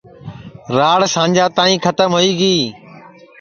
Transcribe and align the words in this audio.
راڑ 0.77 0.99
سانجا 1.15 1.45
تائی 1.55 1.75
کھتم 1.83 2.09
ہوئی 2.15 2.31
گی 2.39 2.57